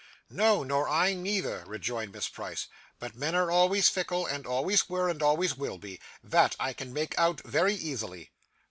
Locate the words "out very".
7.19-7.75